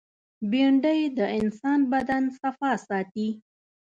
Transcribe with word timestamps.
بېنډۍ 0.49 1.01
د 1.17 1.19
انسان 1.39 1.79
د 1.85 1.89
بدن 1.93 2.23
صفا 2.39 2.71
ساتي 2.87 3.29